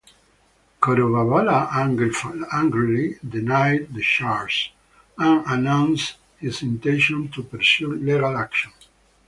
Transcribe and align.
Korovavala 0.81 1.69
angrily 2.51 3.19
denied 3.29 3.93
the 3.93 4.01
charges, 4.01 4.69
and 5.19 5.43
announced 5.45 6.15
his 6.39 6.63
intention 6.63 7.27
to 7.29 7.43
pursue 7.43 7.93
legal 7.93 8.35
action. 8.35 8.71